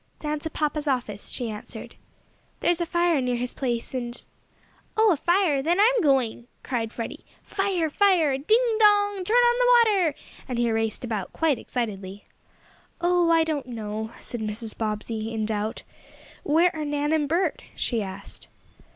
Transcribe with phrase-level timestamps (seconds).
[0.19, 1.93] "Down to papa's office," she answered.
[2.61, 4.25] "There's a fire near his place, and"
[4.97, 5.61] "Oh, a fire!
[5.61, 7.23] Then I'm going!" cried Freddie.
[7.43, 7.87] "Fire!
[7.87, 8.35] Fire!
[8.35, 9.23] Ding, dong!
[9.23, 10.15] Turn on the water!"
[10.47, 12.23] and he raced about quite excitedly.
[12.99, 14.75] "Oh, I don't know," said Mrs.
[14.75, 15.83] Bobbsey, in doubt.
[16.41, 18.47] "Where are Nan and Bert?" she asked.